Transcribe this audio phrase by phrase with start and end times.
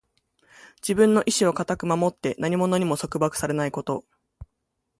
[0.77, 4.03] 自分の意志を固く守って、何者にも束縛されないこと。